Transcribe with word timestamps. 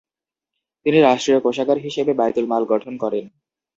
তিনি 0.85 0.99
রাষ্ট্রীয় 0.99 1.39
কোষাগার 1.41 1.77
হিসেবে 1.77 2.11
বাইতুল 2.13 2.45
মাল 2.51 2.63
গঠন 2.71 2.93
করেন। 3.03 3.25